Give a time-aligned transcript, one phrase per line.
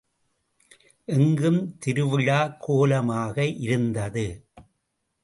[1.07, 4.25] எங்கும் திருவிழாக் கோலமாக இருந்தது.